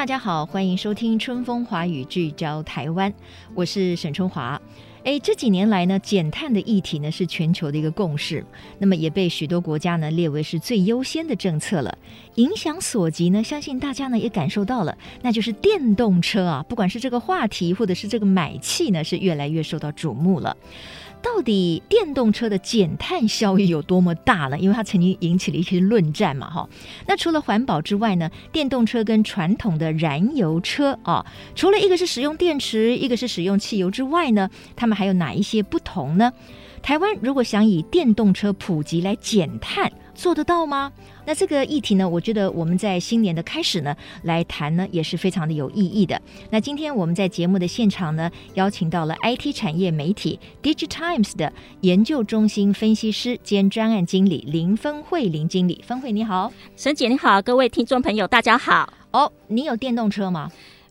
[0.00, 3.12] 大家好，欢迎收听《春风华语》，聚焦台湾，
[3.54, 4.58] 我是沈春华。
[5.04, 8.42] 哎，这几年来呢，减碳的议题呢是全球的一个共识，
[8.78, 11.98] 那么也被许多国家呢列为是最优先的政策了。
[12.36, 20.56] 影响所及呢，相信大家呢也感受到了，那就是电动车啊，不管是这个话题或者是这个买气呢，是越来越受到瞩目了。
[21.22, 24.58] 到底电动车的减碳效益有多么大呢？
[24.58, 26.68] 因为它曾经引起了一些论战嘛，哈。
[27.06, 36.32] 那除了环保之外呢，电动车跟传统的燃油车啊，除了一个是使用电池，一个是使用汽油之外呢，它们还有哪一些不同呢？
[36.82, 40.92] 台湾如果想以电动车普及来减碳，做得到吗？
[41.24, 46.20] 那这个议题呢，我觉得我们在新年的开始呢来谈呢，也是非常的有意义的。
[46.50, 58.92] 那今天我们在节目的现场呢，邀请到了 IT 产业媒体 DIGITIMES 的研究中心分析师兼专案经理林芬慧林经理，芬慧你好，沈姐你好，各位听众朋友大家好。
[59.12, 60.50] 哦，你有电动车吗？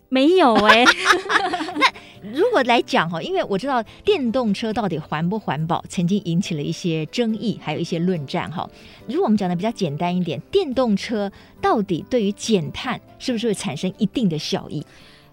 [0.10, 0.86] 没有哎、欸。
[1.78, 1.86] 那
[2.22, 8.70] 如果来讲哈，因为我知道电动车到底环不环保，曾经引起了一些争议，还有一些论战哈。
[9.08, 11.32] 如果我们讲的比较简单一点，电动车
[11.62, 14.86] 到底对于减碳是不是会产生一定的效益？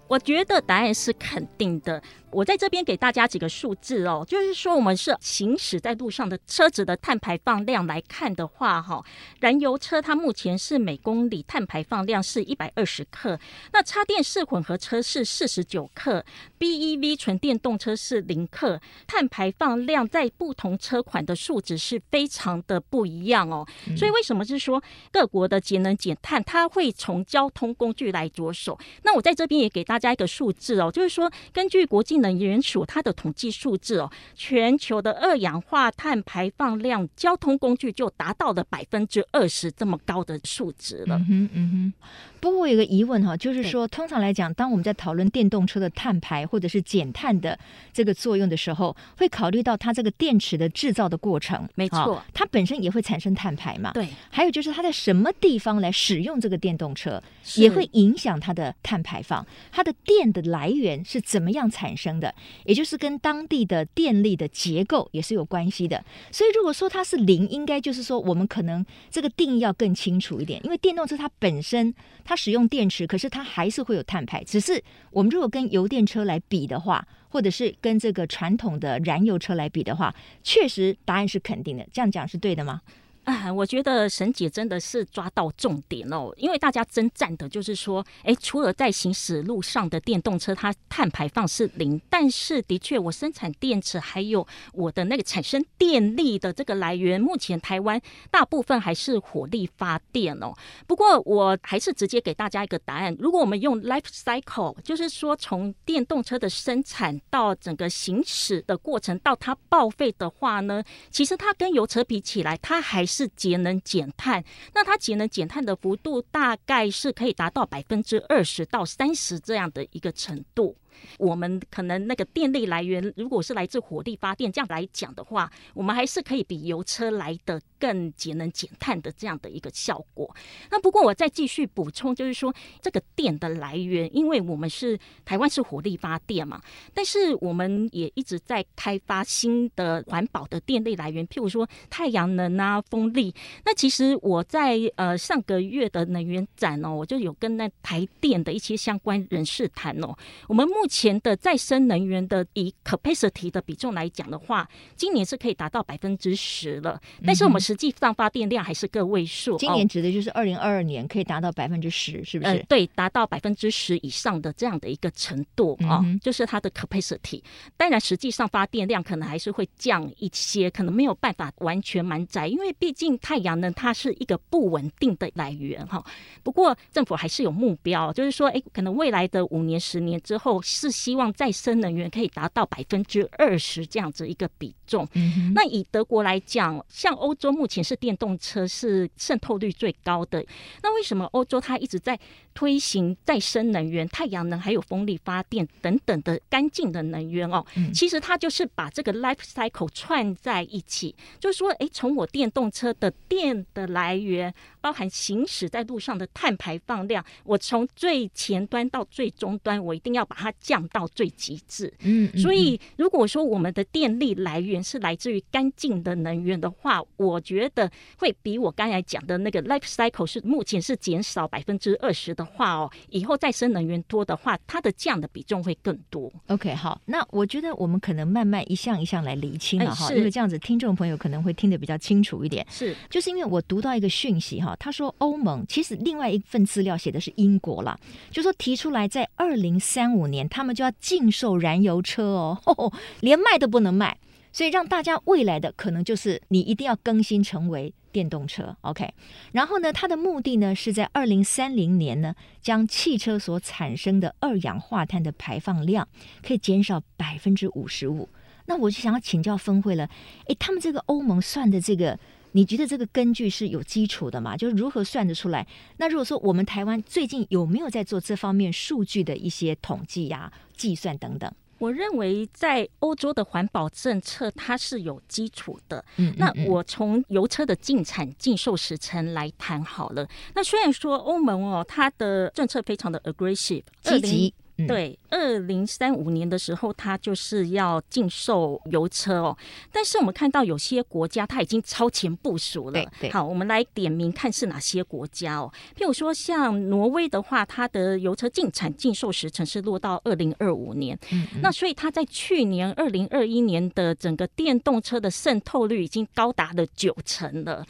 [0.07, 2.01] 我觉得答案是肯定的。
[2.29, 9.01] 我在这边给大家几个数字哦，就是说我们是行驶在路上的车子的碳排放量来看的话，哈，
[9.39, 13.39] 燃油车它目前是每公里碳排放量是一百二十克，
[13.71, 16.23] 那插电式混合车是四十九克
[16.59, 23.65] ，BEV 纯电动车是零克，碳排放量在不同车款的数值是非常的不一样哦。
[23.95, 28.77] 所以为什么是说各国的节能减碳，它会从交通工具来着手？
[29.03, 32.16] 那我在这边也给大家一个数字哦，就是说根据国际。
[32.17, 41.17] 能源署它的统计数字哦，全球的二氧化碳排放量，交通工具就达到了百分之二十这么高的数值了。
[41.17, 41.93] 嗯哼，嗯哼。
[42.39, 47.57] 不过我有个疑问哈，就是说，通常来讲，当我们在讨论电动车的碳排或者是减碳的
[47.91, 51.67] 这个作用的时候，会考虑到它这个电池的制造的过程。
[51.73, 53.91] 没错，它本身也会产生碳排嘛。
[53.91, 54.07] 对。
[54.29, 57.21] 还有就是它在什么地方来使用这个电动车，
[57.55, 59.45] 也会影响它的碳排放。
[59.71, 62.06] 它的电的来源是怎么样产生？
[62.19, 62.33] 的，
[62.65, 66.03] 也就是跟当地的电力的结构也是有关系的。
[66.31, 70.63] 所以如果说它是零，应该就是说我们可能这个定义要更清楚一点。
[70.63, 74.43] 因为电动车它本身它使用电池，可是它还是会有碳排。
[74.43, 80.13] 只是我们如果跟油电车来比的话，或者是跟这个传统的燃油车来比的话，
[80.43, 81.87] 确实答案是肯定的。
[81.91, 82.81] 这样讲是对的吗？
[83.27, 98.01] 啊，我觉得沈姐真的是抓到重点哦，因为大家争战的就是说，哎，除了在行驶路上的电动车，它碳排放是零，但是的确，我生产电池还有我的那个产生电力的这个来源，目前台湾
[98.31, 100.53] 大部分还是火力发电哦。
[100.87, 113.16] 不过，我还是直接给大家一个答案，如果我们用 life cycle，就是说从电动车的生产到整个行驶的过程到它报废的话呢，其实它跟油车比起来，它还是。
[113.17, 114.43] 是节能减碳，
[114.75, 120.75] 那它节能减碳的幅度大概是可以达到百分之二十到三十这样的一个程度。
[121.17, 130.33] 我们可能那个电力来源，如果是来自火力发电，这样来讲的话，我们还是可以比油车来的更节能减碳的这样的一个效果。
[130.71, 136.61] 那不过我再继续补充，就是说这个电的来源，因为我们是台湾是火力发电嘛，
[136.93, 143.33] 但是我们也一直在开发新的环保的电力来源，譬如说太阳能啊、风力。
[143.65, 150.15] 那其实我在呃上个月的能源展哦，我就有跟那台电的一些相关人士谈哦，
[150.47, 156.99] 我们目前的再生能源的以 capacity 的比重来讲的话，今年是可以达到百分之十了。
[157.25, 159.55] 但是我们实际上发电量还是个位数。
[159.55, 162.51] 嗯、今年指的就是二零二二年可以达到百分之十，是不是？
[162.51, 167.41] 呃、对，达到百分之十以上的这样的一个程度啊、嗯哦，就是它的 capacity。
[167.75, 176.03] 当然，实际上发电量可能还是会降一些，可能没有办法完全满载，因为毕竟太阳能它是一个不稳定的来源哈。
[176.43, 180.61] 不过政府还是有目标，就是说，哎，可能未来的五年、十年之后。
[180.77, 185.07] 是希望再生能源可以达到百分之二十这样子一个比重。
[185.13, 190.45] 嗯、那以德国来讲，像欧洲目前是电动车是渗透率最高的。
[190.83, 192.19] 那为什么欧洲它一直在
[192.53, 197.65] 推行再生能源、太阳能还有风力发电等等的干净的能源哦？
[197.75, 211.91] 嗯、其实它就是把这个 life cycle 串在一起，就是说，诶，从我电动车的电的来源，包含行驶在路上的碳排放量，我从最前端到最终端，我一定要把它降到最极致。
[212.01, 226.29] 嗯，所以如果说我们的电力来源是来自于干净的能源的话，我觉得会比我刚才讲的那个 life cycle 是目前是减少百分之二十的话哦，以后再生能源多的话，它的降的比重会更多。
[226.47, 232.67] OK，好，那我觉得我们可能慢慢一项一项来厘清了哈，因为这样子听众朋友可能会听得比较清楚一点。
[232.69, 237.97] 是，就是因为我读到一个讯息哈，他说欧盟其实另外一份资料写的是英国啦，
[238.31, 242.23] 就说提出来在二零三五年他们就要禁售燃油车
[242.65, 244.17] 哦， 连卖都不能卖，
[244.51, 248.75] 所以让大家未来的可能就是你一定要更新成为电动车。
[248.81, 249.13] OK，
[249.51, 256.07] 然后呢，它的目的呢是在二零三零年呢将汽车所产生的二氧化碳的排放量
[256.41, 258.27] 可以减少百分之五十五。
[258.65, 260.09] 那我就想要请教分会了，
[260.47, 262.17] 诶，他们这个欧盟算的这个。
[262.57, 264.57] 你觉得这个根据是有基础的吗？
[264.57, 265.67] 就是如何算得出来？
[265.97, 271.53] 那如果说我们台湾最近有没有在做这方面数据的一些统计呀、啊、计算等等？
[271.77, 276.03] 我认为在欧洲的环保政策它是有基础的。
[276.15, 280.27] 嗯，嗯，嗯，那我从油车的进产禁售时程来谈好了。
[280.55, 284.53] 那虽然说欧盟哦，它的政策非常的 aggressive 积极。
[284.85, 289.57] 对，二零三五年的时候，它就是要禁售油车哦。
[289.91, 293.03] 但是我们看到有些国家，它已经超前部署了。
[293.31, 295.73] 好，我们来点名看是哪些国家哦。
[295.95, 301.17] 譬如说，像挪威的话，它的油车禁产禁售时程是落到二零二五年。
[301.31, 301.61] 嗯嗯。
[301.61, 307.83] 那所以它在去年二零二一年的整个电动车的渗透率已经高达了九成了。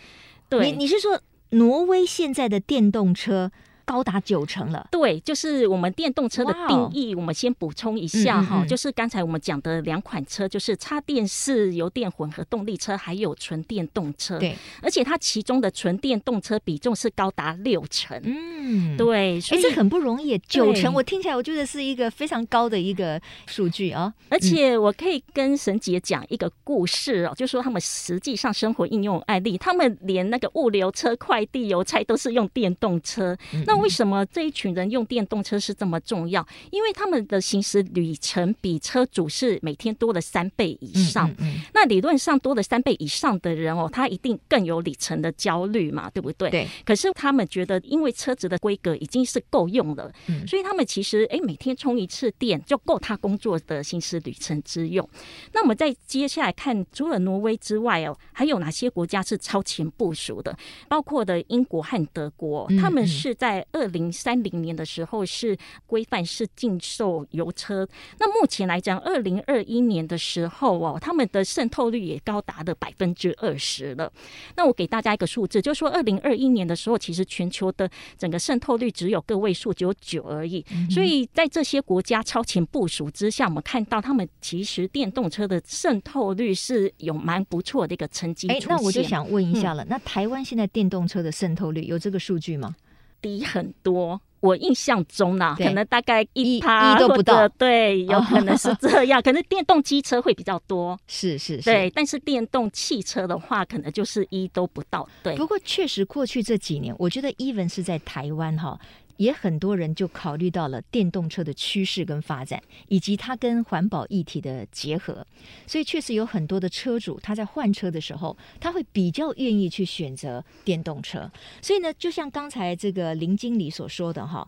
[0.48, 1.20] 对，你你是说
[1.50, 3.52] 挪威现在的电动车？
[3.88, 7.16] 高达九成了，对，就是我们电动车的定义。
[7.16, 14.38] 我们先补充一下哈，嗯嗯嗯，就是刚才我们讲的两款车，就是插电式油电混合动力车，还有纯电动车。
[14.38, 18.22] 对，而且它其中的纯电动车比重是高达六成。
[18.26, 18.57] 嗯，
[18.98, 24.14] 对，所以这很不容易，九成，我听起来我觉得是一个非常高的一个数据啊。
[24.30, 33.38] 而且我可以跟沈姐讲一个故事哦，就说他们实际上生活应用案例，他们连那个物流车、快递、邮差都是用电动车。
[33.66, 36.46] 那为什么这一群人用电动车是这么重要？
[36.72, 41.30] 因为他们的行驶里程比车主是每天多了三倍以上。
[41.30, 46.50] 嗯嗯嗯，那理论上多了三倍以上的人哦，他一定更有里程的焦虑嘛，对不对？
[46.50, 46.68] 对。
[46.86, 55.08] 可是他们觉得，因为车子的规格已经是够用了，嗯、所以他们其实哎，每天充一次电就够他工作的行驶旅程之用。
[55.54, 60.58] 那我们再接下来看，除了挪威之外哦，还有哪些国家是超前部署的？
[60.88, 67.88] 包括的英国和德国，他们是在二零三零年的时候是规范是禁售油车，
[68.20, 74.12] 那目前来讲，二零二一年的时候哦，他们的渗透率也高达了百分之二十了。
[74.56, 80.66] 那我给大家一个数字，就是说二零二一年的时候，其实全球的整个渗透率只有个位数，只有九而已。
[80.90, 88.48] 所以在这些国家超前部署之下，我们看到他们其实电动车的渗透率是有蛮不错的一个成绩。
[88.48, 92.76] 哎，那我就想问一下了，嗯、那台湾现在电动车的渗透率有这个数据吗？
[93.20, 99.22] 低很多，我印象中呢，对可能大概一趴都不到，对，有可能是这样。
[99.24, 101.90] 可能电动机车会比较多，是是是，对。
[101.96, 105.08] 但是电动汽车的话，可能就是一都不到。
[105.24, 108.80] 对，不过确实过去这几年，我觉得 even 是在台湾哈。
[109.18, 115.26] 也很多人就考虑到了电动车的趋势跟发展，以及它跟环保议题的结合，
[115.66, 121.30] 所以确实有很多的车主他在换车的时候，他会比较愿意去选择电动车。
[121.62, 124.48] 所以呢，就像刚才这个林经理所说的哈，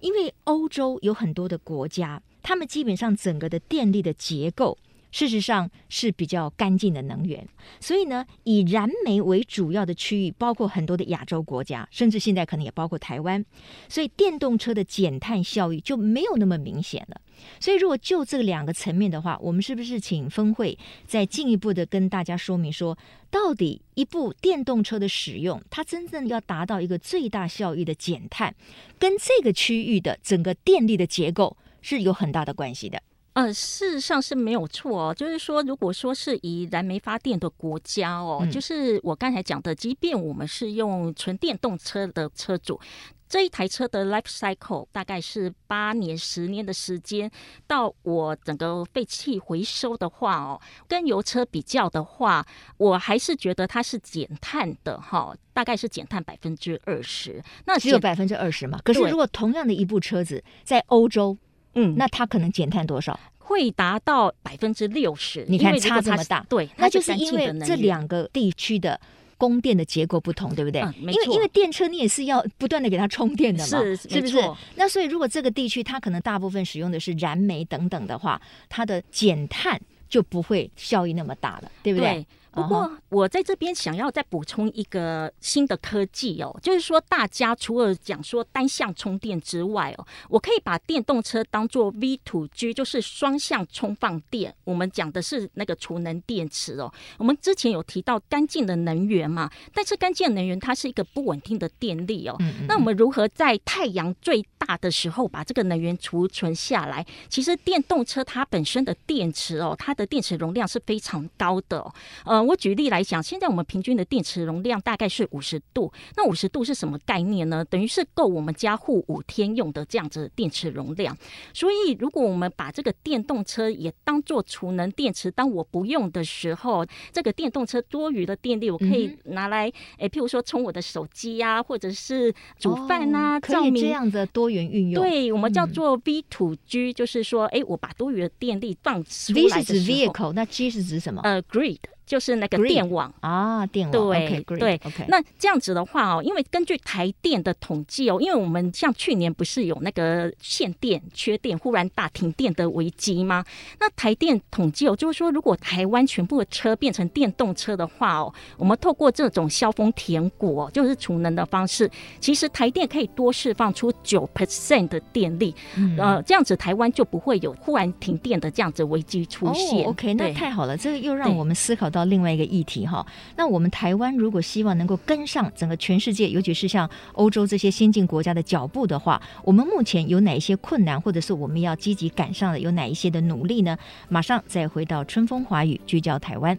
[0.00, 4.76] 因为欧洲有很多的国家，他们基本上整个的电力的结构。
[5.10, 7.46] 事实上是比较干净的能源，
[7.80, 13.44] 所以呢，以燃煤为主要的区域，包括很多的亚洲国家，甚至现在可能也包括台湾，
[13.88, 17.20] 所以电动车的减碳效益就没有那么明显了。
[17.58, 22.96] 所以，如果就这两个层面的话，我们是不是请分会再进一步的跟大家说明说，
[23.30, 28.54] 到底一部电动车的使用，它真正要达到一个最大效益的减碳，
[28.98, 33.02] 跟这个区域的整个电力的结构是有很大的关系的。
[33.32, 35.14] 呃，事实上是没有错哦。
[35.14, 42.80] 就是说，如果说是以燃煤发电的国家哦，嗯、就是我刚才讲的，即便我们是用纯电动车的车主。
[43.28, 47.30] 这一台车的 life cycle 大概是八年、十年的时间，
[47.64, 52.44] 到我整个废气回收的话哦，跟油车比较的话，
[52.76, 57.40] 我还是觉得它是减碳的哈，大概是减碳百分之二十。
[57.66, 58.80] 那只有百分之二十嘛？
[58.82, 61.38] 可是如果同样的一部车子在欧洲，
[61.74, 63.18] 嗯，那它可能减碳多少？
[63.38, 65.44] 会达到百分之六十。
[65.48, 69.00] 你看差这么大，对，那就是因为这两个地区的。
[69.40, 70.82] 供电的结构不同，对不对？
[70.82, 74.38] 嗯、因为因为电车你也是要不断的给它充电的嘛，是是不是？
[74.74, 82.12] 那所以如果这个地区它可能大部分使用的是燃煤等等的话，它的减碳就不会效益那么大了，对不对？
[82.16, 94.54] 对不过，我在这边想要再补充一个新的科技哦，就是说，大家除了讲说单向充电之外哦，我可以把电动车当做 V to G，就是双向充放电。
[94.64, 96.92] 我们讲的是那个储能电池哦。
[97.18, 102.36] 我们之前有提到干净的能源嘛，但是干净的能源它是一个不稳定的电力哦。
[102.66, 107.06] 那我们如何在太阳最大的时候把这个能源储存下来？
[107.28, 111.94] 其实电动车它本身的电池哦，它的电池容量是非常高的哦。
[112.24, 115.92] 呃我举例来讲，现在我们平均的电池容量大概是五十度。
[116.16, 117.64] 那五十度是什么概念呢？
[117.64, 121.16] 等于是够我们家户五天用的这样子的电池容量。
[121.52, 129.66] 所以，如果我们把这个电动车也当做储能电池，当我不用的时候，这个电动车多余的电力，我可以拿来，
[129.98, 135.02] 诶、嗯，譬如说充我的手机呀、啊，或者是煮饭啊，哦、可以这样的多元运用。
[135.02, 141.20] 对，我们叫做 V to G，就是说，诶，我把多余的电力放出来 V 是指 vehicle，那 G 是指什么？
[141.22, 141.78] 呃，grid。
[142.10, 144.78] 就是那个电网啊，电网对、对。
[144.78, 145.04] Okay.
[145.06, 153.44] 那这样子的话哦，因为根据台电的统计哦，因为我们像去年不是有那个限电、缺电、忽然大停电的危机吗？
[153.78, 161.88] 那台电统计哦，就是说如果台湾全部的车变成电动车的话哦，我们透过这种消峰填谷哦，就是储能的方式，
[162.18, 169.84] 其实台电可以多释放出九 percent 的电力，嗯、呃，这样子台湾就不会有忽然停电的这样子危机出现。
[169.84, 171.99] Oh, OK，那太好了，这个又让我们思考到。
[172.04, 183.76] 另外一个议题哈，那我们台湾如果希望能够跟上整个全世界，尤其是像欧洲这些先进国家的脚步的话，我们目前有哪一些困难，或者是我们要积极赶上的有哪一些的努力呢？
[184.08, 186.58] 马上再回到春风华语，聚焦台湾。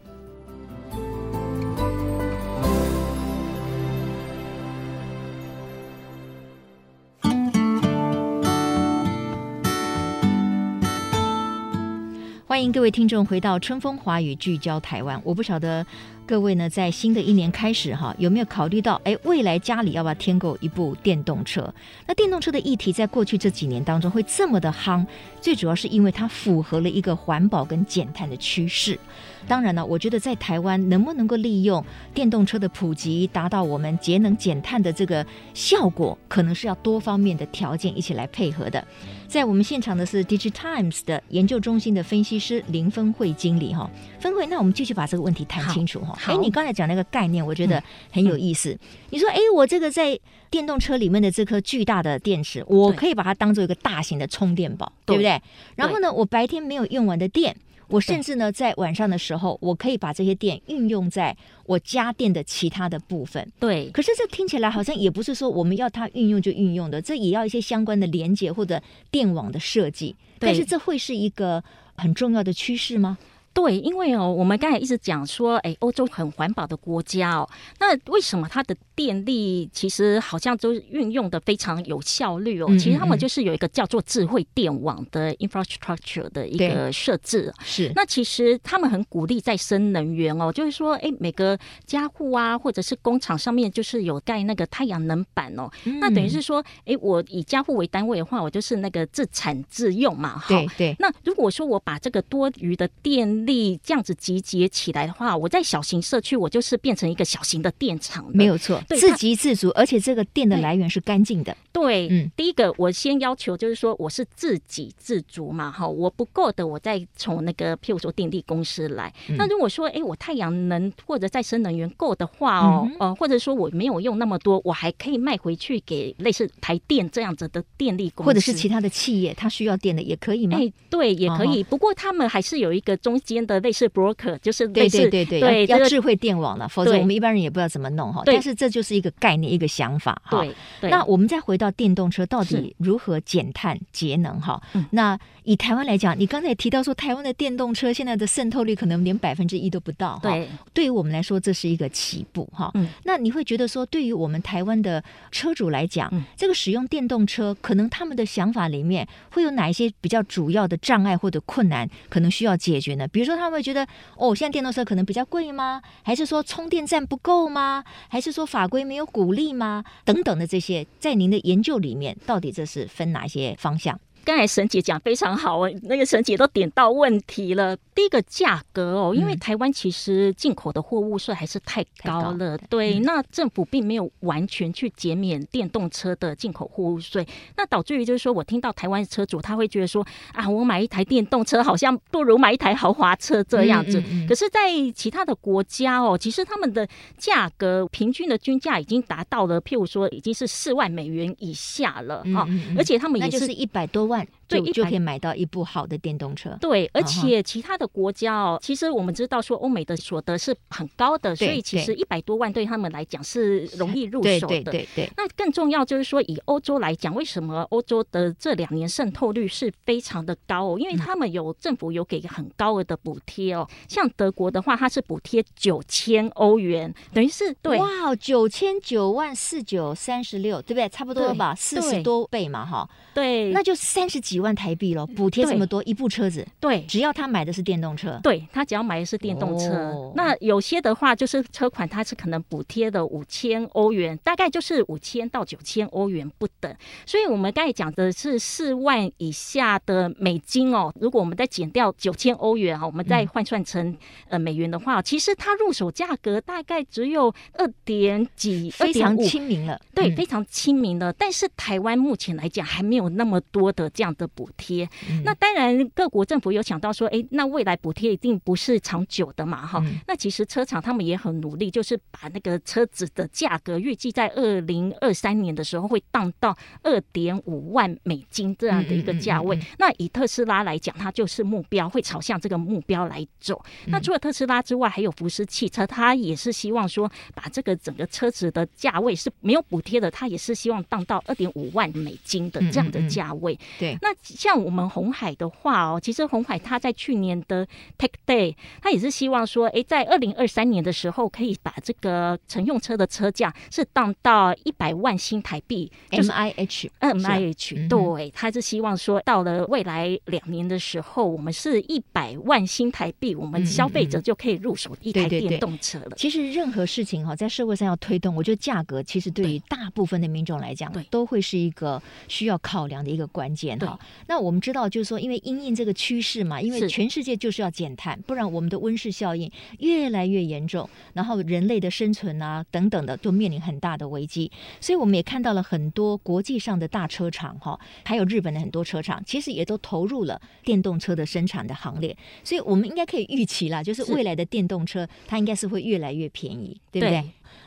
[12.61, 15.19] 欢迎各位听众回到春风华语，聚焦台湾。
[15.25, 15.83] 我不晓得
[16.31, 21.61] 各位呢，在新的一年开始哈，有没有考虑到，哎，未来家里要不要添购一部电动车？
[22.07, 25.05] 那电动车的议题在过去这几年当中会这么的夯，
[25.41, 28.97] 最主要是因为它符合了一个环保跟减碳的趋势。
[29.45, 31.83] 当然了，我觉得在台湾能不能够利用
[32.13, 38.81] 电动车的普及，达到我们节能减碳的这个效果，可能是要多方面的条件一起来配合的。
[39.27, 46.17] 在我们现场的是 DigiTimes 的研究中心的分析师林峰会经理哈，峰会，那我们继续把这个问题谈清楚哈。
[46.25, 48.77] 哎，你刚才讲那个概念，我觉得很有意思。
[49.09, 55.41] 你说，哎，我这个在电动车里面的这颗巨大的电池，我可以把它当做一个大型的充电宝，对，对不对？
[55.75, 57.55] 然后呢，我白天没有用完的电。
[57.87, 61.35] 我甚至呢，在晚上的时候，我可以把这些电运用在
[61.65, 63.45] 我家电的其他的部分。
[63.59, 70.15] 对，可是这听起来好像也不是说我们要它运用就运用的，这也要一些相关的连接或者电网的设计。
[70.39, 71.61] 但是这会是一个
[71.97, 73.17] 很重要的趋势吗？
[73.53, 82.67] 对，因为哦，我们刚才一直讲说，哎，欧洲很环保的国家哦，那为什么它的电力其实好像都运用的非常有效率哦？
[82.69, 87.51] 嗯嗯嗯，其实他们就是有一个叫做智慧电网的 infrastructure 的一个设置。
[87.63, 95.67] 是，那其实他们很鼓励再生能源哦，就是说，哎，每个家户啊，或者是工厂上面就是有盖那个太阳能板哦。
[95.85, 100.37] 嗯、那等于是说，哎，我以家户为单位的话，我就是那个自产自用嘛。
[100.37, 100.95] 哈，对对。
[100.99, 111.55] 那如果说我把这个多余的电力这样子集结起来的话，我在小型社区，我就是变成一个小型的电厂，没有错，自给自足，而且这个电的来源是干净的。
[111.71, 119.13] 对，嗯，第一个我先要求就是说，我是自给自足嘛，哈，我不够的，我再从那个譬如说电力公司来。
[119.29, 130.57] 嗯、那如果说，哎，我太阳能或者再生能源够的话哦，呃、嗯，或者说我没有用那么多，我还可以卖回去给类似台电这样子的电力公司，或者是其他的企业，它需要电的也可以吗？
[130.57, 131.63] 哎，对，也可以。
[131.63, 138.23] 哦、不过他们还是有一个中间的类似 broker，就是类似对对对对，对要智慧电网了，否则我们一般人也不知道怎么弄哈。
[138.25, 140.41] 但是这就是一个概念，一个想法哈。
[140.79, 144.61] 对，那我们再回到电动车，到底如何减碳节能哈？
[144.91, 150.17] 那以台湾来讲，你刚才也提到说，台湾的电动车现在的渗透率可能连百分之一都不到。
[150.21, 152.71] 对，对于我们来说，这是一个起步哈。
[152.75, 163.07] 嗯，那你会觉得说，对于我们台湾的车主来讲，嗯，这个使用电动车，可能他们的想法里面会有哪一些比较主要的障碍或者困难，可能需要解决呢？
[163.07, 163.85] 比如说，他们会觉得，
[164.15, 165.81] 哦，现在电动车可能比较贵吗？
[166.03, 167.83] 还是说充电站不够吗？
[168.07, 169.83] 还是说法法规没有鼓励吗？
[170.05, 173.99] 等等的这些，在您的研究里面，到底这是分哪些方向？
[174.23, 177.75] 刚才沈姐讲非常好哦，那个沈姐都点到问题了。
[177.93, 193.99] 第一个价格哦，因为台湾其实进口的货物税还是太高了，高对，嗯、那政府并没有完全去减免电动车的进口货物税，那导致于就是说我听到台湾车主他会觉得说啊，我买一台电动车好像不如买一台豪华车这样子。
[193.99, 196.87] 嗯嗯嗯、可是，在其他的国家哦，其实他们的
[197.17, 202.47] 价格平均的均价已经达到了，譬如说已经是四万美元以下了啊，
[202.77, 204.10] 而且他们也是一百多。
[204.11, 206.57] 万就对，就可以买到一部好的电动车。
[206.59, 214.47] 对，而且其他的国家哦，其实我们知道说欧美的所得是很高的，所以其实一百多万对他们来讲是容易入手的。
[214.47, 215.11] 对对对。
[215.15, 220.77] 那更重要就是说，以欧洲来讲，为什么欧洲的这两年渗透率是非常的高哦？
[220.77, 223.67] 因为他们有政府有给很高额的补贴哦。
[223.87, 230.89] 像德国的话，它是补贴九千欧元，等于是对哇，九千九万四九三十六，对不对？
[230.89, 232.89] 差不多吧，四十多倍嘛，哈。
[233.13, 246.73] 对，那就三十几万台币了，补贴这么多，一部车子，对，只要他买的是电动车，对，他只要买的是电动车，那有些的话就是车款，它是可能补贴的五千欧元，大概就是五千到九千欧元不等。
[247.05, 253.97] 所以我们刚才讲的是四万以下的美金哦，如果我们再减掉九千欧元啊，我们再换算成
[254.29, 261.11] 呃美元的话，其实它入手价格大概只有二点几，非常亲民了，对，非常亲民了。
[261.11, 263.01] 但是台湾目前来讲还没。
[263.01, 269.99] 有那么多的这样的补贴，嗯、那当然各国政府有想到说，哎，那未来补贴一定不是长久的嘛，哈、嗯。
[270.07, 279.59] 那其实车厂他们也很努力，就是把那个车子的价格预计在二零二三年的时候会降到二点五万美金这样的一个价位。
[279.79, 283.59] 那以特斯拉来讲，它就是目标会朝向这个目标来走。
[283.85, 292.91] 嗯、那除了特斯拉之外，还有福斯汽车，它也是希望说把这个整个车子的价位是没有补贴的，它也是希望降到二点五万美金的这样。
[292.91, 297.65] 的价位，对，那像我们红海的话哦，其实红海它在去年的
[297.97, 316.11] Tech Day，它也是希望说，哎，在二零二三年的时候，可以把这个乘用车的车价是降到一百万新台币，M I H，M I H，对，它是希望说，到了未来两年的时候，我们是一百万新台币，我们消费者就可以入手一台电动车了。
[316.15, 322.51] 其实任何事情哈，在社会上要推动，我觉得价格其实对于大部分的民众来讲，对，都会是一个需要。
[322.61, 334.51] 考量的一个关键哈，那我们知道就是说，因为因应这个趋势嘛，因为全世界就是要减碳，不然我们的温室效应越来越严重，然后人类的生存啊等等的都面临很大的危机。
[334.79, 342.15] 所以我们也看到了很多国际上的大车厂哈，还有日本的很多车厂，其实也都投入了电动车的生产的行列。
[342.43, 347.23] 所以我们应该可以预期啦，就是未来的电动车它应该是会越来越便宜，对不对？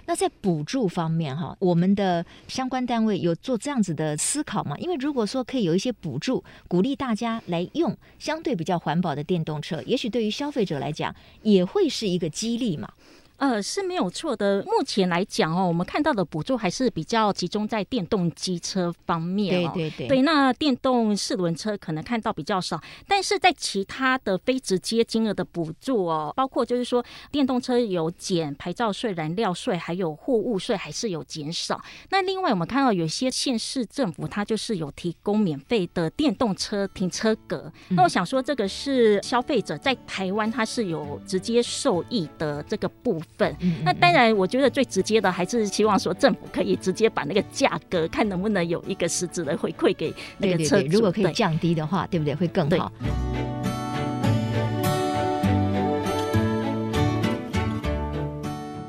[0.06, 4.76] 那在补助方面，哈，我们的相关单位有做这样子的思考吗？
[4.78, 12.92] 因为如果说可以有一些补助，鼓励大家来用相对比较环保的电动车，也许对于消费者来讲也会是一个激励嘛。
[13.36, 14.62] 呃，是没有错的。
[14.62, 19.72] 目前来讲哦，我们看到的补助还是比较集中在电动机车方面哦。
[19.74, 20.08] 对对对。
[20.08, 31.80] 对，那电动四轮车可能看到比较少，但是在其他的非直接金额的补助哦，包括就是说电动车有减牌照税、燃料税，还有货物税还是有减少。
[32.10, 37.70] 那另外我们看到有些县市政府它就是有提供免费的电动车停车格。
[37.88, 43.23] 嗯、那我想说，这个是消费者在台湾它是有直接受益的这个部分。
[43.36, 52.34] 份，那当然，我觉得最直接的还是希望说政府可以直接把那个价格看能不能有一个实质的回馈给那个车主，如果可以降低的话，对不对？
[52.34, 52.92] 会更好。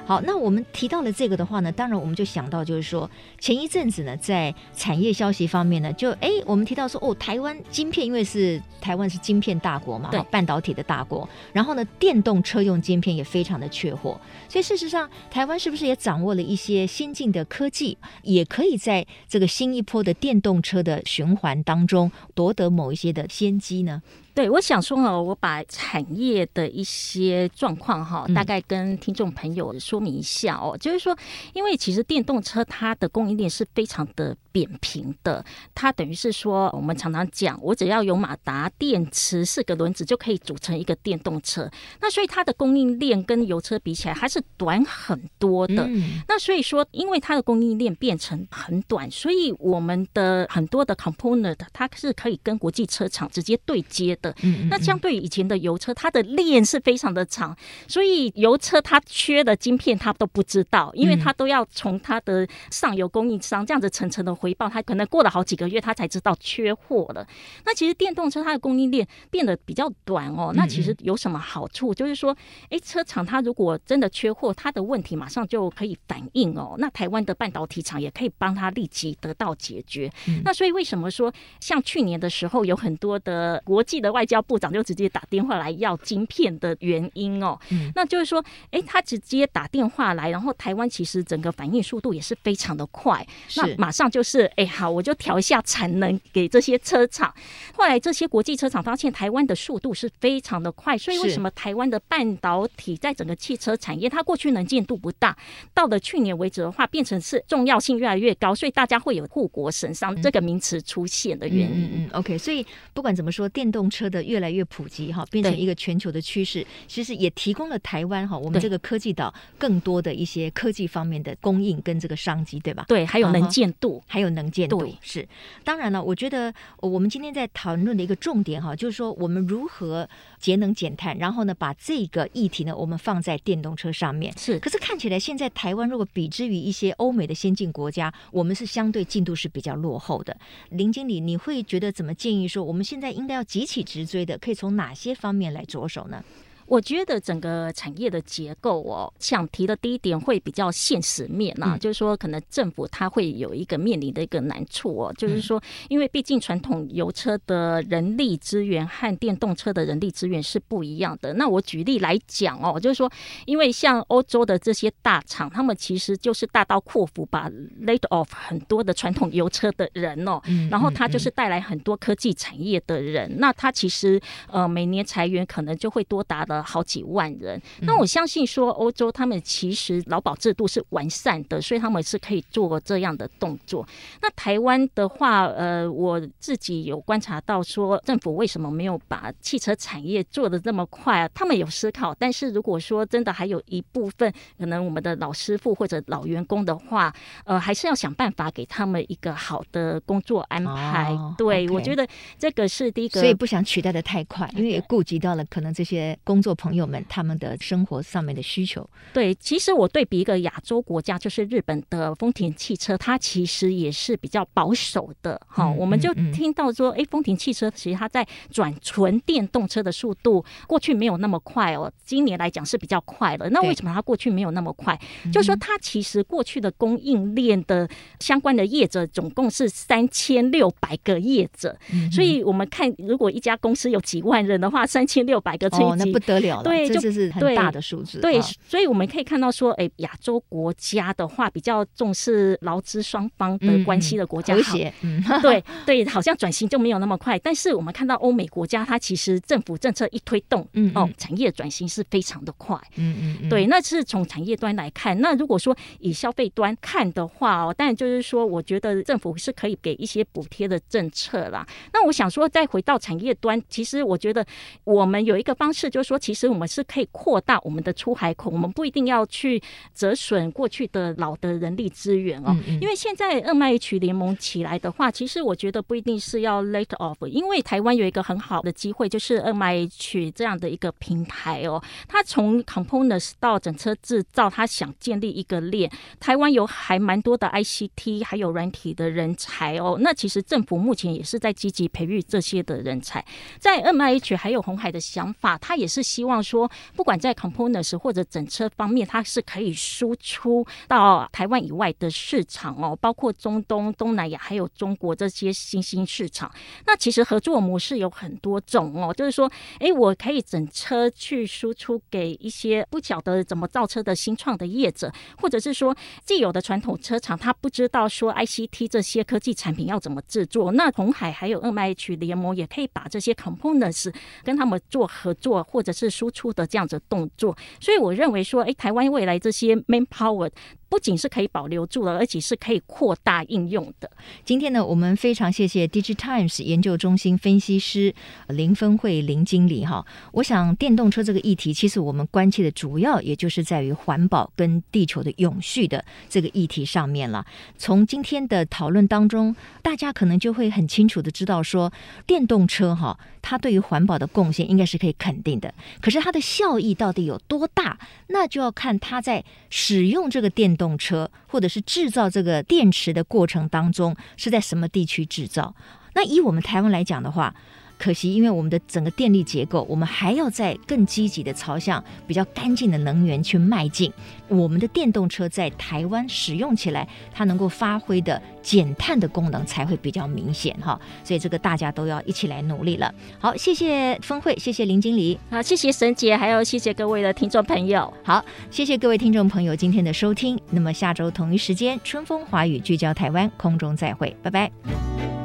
[0.07, 24.03] 好，那我们提到了这个的话呢，当然我们就想到就是说，前一阵子呢，在产业消息方面呢，就哎，我们提到说，哦，台湾晶片，因为是台湾是晶片大国嘛，对，半导体的大国，然后呢，电动车用晶片也非常的缺货，所以事实上，台湾是不是也掌握了一些先进的科技，也可以在这个新一波的电动车的循环当中夺得某一些的先机呢？
[24.35, 30.71] 对，我想说哦，我把产业的一些状况哈，大概跟听众朋友说明一下哦。
[30.73, 31.17] 嗯、就是说，
[31.53, 35.43] 因为其实电动车它的供应链是非常的扁平的，
[35.73, 41.71] 它等于是说，我们常常讲，我只要有马达、电池、四个轮子就可以组成一个电动车。
[42.01, 45.87] 那所以它的供应链跟油车比起来，还是短很多的。
[45.87, 54.24] 嗯、那所以说，因为它的供应链变成很短，所以我们的很多的 component 它是可以跟国际车厂直接对接的。
[54.41, 57.55] 嗯嗯嗯，那相对于以前的油车，它的链是非常的长，
[57.87, 67.25] 所以油车它缺的晶片它都不知道，因为它都要从它的上游供应商这样子层层的回报，它可能过了好几个月，它才知道缺货了。
[67.65, 71.93] 那其实电动车它的供应链变得比较短哦，那其实有什么好处？
[71.93, 72.35] 就是说，
[72.69, 76.75] 哎，车厂它如果真的缺货，它的问题马上就可以反映哦。
[76.77, 80.11] 那台湾的半导体厂也可以帮它立即得到解决。
[80.43, 87.59] 那所以为什么说像去年的时候有很多的国际的外交部长就直接打电话来要晶片的原因哦，
[87.93, 97.33] 那就是说，哎，他直接打电话来，然后台湾其实整个反应速度也是非常的快，那马上就是，哎，好，我就调一下产能给这些车厂。
[97.73, 105.35] 后来这些国际车厂发现台湾的速度是非常的快，所以为什么台湾的半导体在整个汽车产业，它过去能见度不大，
[105.73, 111.85] 到了去年为止的话，变成是重要性越来越高，所以大家会有护国神山这个名词出现的原因。
[111.85, 122.85] 嗯嗯，OK，所以不管怎么说，电动车的越来越普及哈，变成一个全球的趋势，其实也提供了台湾哈，我们这个科技岛更多的一些科技方面的供应跟这个商机，对吧？
[122.87, 125.27] 对，还有能见度，还有能见度是。
[125.63, 130.07] 当然了，我觉得我们今天在讨论的一个重点哈，就是说我们如何
[130.39, 134.33] 节能减碳，然后呢，把这个议题呢，我们放在电动车上面。
[134.37, 140.35] 是，可是看起来现在台湾如果比之于一些欧美的先进国家，我们是相对进度是比较落后的。
[140.69, 146.21] 林经理，你会觉得怎么建议说，我们现在应该要急起直追的，可以从哪些方面来着手呢？
[146.67, 161.33] 我觉得整个产业的结构哦，想提的第一点会比较现实面啊，嗯、就是说可能政府它会有一个面临的一个难处哦，嗯、就是说因为毕竟传统油车的人力资源和电动车的人力资源是不一样的。
[161.33, 163.11] 那我举例来讲哦，就是说
[163.45, 167.49] 因为像欧洲的这些大厂，他们其实就是大刀阔斧把
[167.81, 174.19] laid off 很多的传统油车的人哦，嗯、然后他就是带来很多科技产业的人，嗯、那他其实
[174.51, 176.65] 呃每年裁员可能就会多达的。
[176.75, 183.85] 好几万人，那我相信说欧洲他们其实劳保制度是完善的，所以他们是可以做这样的动作。
[184.21, 191.29] 那台湾的话，呃，我自己有观察到说，政府为什么没有把汽车产业做的这么快啊？
[191.33, 197.13] 他们有思考，但是如果说真的还有一部分可能我们的老师傅或者老员工的话，
[197.43, 201.11] 呃，还是要想办法给他们一个好的工作安排。
[201.13, 202.07] 哦、对我觉得
[202.39, 206.44] 这个是第一个，所以不想取代的太快，因为也顾及到了可能这些工。
[206.45, 208.87] 做朋友们，他们的生活上面的需求。
[209.11, 215.41] 对，其实我对比一个亚洲国家，就是日本的丰田汽车，它其实也是比较保守的。
[215.47, 221.91] 哈、嗯，我们就听到说，哎、嗯，丰田汽车其实它在转纯电动车的速度，过去没有那么快哦。
[222.03, 223.49] 今年来讲是比较快了。
[223.49, 224.95] 那为什么它过去没有那么快？
[225.33, 236.47] 就是说它其实过去的供应链的相关的业者总共是三千六百个业者，嗯、所以我们看，如果一家公司有几万人的话，三千六百个车，哦，那不得。
[236.49, 238.19] 了了对，这就是很大的数字。
[238.19, 244.55] 对，对，所以我们可以看到说，哎，亚洲国家的话比较重视劳资双方的关系的国家，
[245.01, 247.39] 嗯， 对对，好像转型就没有那么快。
[247.39, 253.65] 但是我们看到欧美国家，它其实政府政策一推动，嗯，哦，产业转型是非常的快，嗯嗯，嗯对。
[253.67, 255.19] 那是从产业端来看。
[255.21, 261.65] 那如果说以消费端看的话哦，但就是说，我觉得政府是可以给一些补贴的政策啦。
[261.93, 264.45] 那我想说，再回到产业端，其实我觉得
[264.83, 266.19] 我们有一个方式，就是说。
[266.25, 269.61] 其实我们是可以扩大我们的出海口，我们不一定要去
[269.93, 272.57] 折损过去的老的人力资源哦。
[272.81, 281.79] 因为现在二麦 H 联盟起来的话，其实我觉得不一定是要 laid off，因为台湾有一个很好的机会，就是二麦 H 这样的一个平台哦。
[282.07, 285.91] 它从 components 到整车制造，它想建立一个链。
[286.19, 289.97] 台湾有还蛮多的 ICT 还有软体的人才哦。
[289.99, 293.23] 那其实政府目前也是在积极培育这些的人才。
[293.59, 296.14] 在 M I H 还有红海的想法，它也是。
[296.15, 306.49] 希望说，不管在 components 或者整车方面，它是可以输出到台湾以外的市场哦，包括中东、东南亚还有中国这些新兴市场。
[306.85, 327.55] 那其实合作模式有很多种哦，就是说，哎，我可以整车去输出给一些不晓得怎么造车的新创的业者，或者是说既有的传统车厂，他不知道说 ICT 这些科技产品要怎么制作，那红海还有 NIH 联盟也可以把这些 components 跟他们做合作，或者是输出的这样子动作。
[327.79, 330.49] 所以我认为说，哎，台湾未来这些 manpower。
[330.87, 334.09] 不仅是可以保留住了，而且是可以扩大应用的。
[334.45, 338.13] 今天呢，我们非常谢谢 DIGITIMES 研究中心分析师
[338.49, 340.05] 林芬慧林经理哈。
[340.33, 347.43] 我想电动车这个议题，其实我们关切的主要也就是在于环保跟地球的永续的这个议题上面了。
[347.77, 351.91] 从今天的讨论当中，大家可能就会很清楚的知道说，
[352.27, 355.73] 电动车哈，它对于环保的贡献应该是可以肯定的。
[355.99, 360.75] 可是它的效益到底有多大，那就要看它在使用这个电。
[360.75, 365.73] 动动车或者是制造这个电池的过程当中是在什么地区制造？
[366.13, 367.55] 那以我们台湾来讲的话。
[367.97, 374.11] 可惜，因为我们的整个电力结构，我们还要在更积极的朝向比较干净的能源去迈进。
[374.47, 380.99] 我们的电动车在台湾使用起来，它能够发挥的减碳的功能才会比较明显哈。
[381.23, 383.13] 所以这个大家都要一起来努力了。
[383.39, 388.13] 好，谢谢峰会，谢谢林经理，好，谢谢沈姐，还有谢谢各位的听众朋友。
[388.23, 390.59] 好，谢谢各位听众朋友今天的收听。
[390.69, 395.44] 那么下周同一时间，春风华语聚焦台湾，空中再会，拜拜。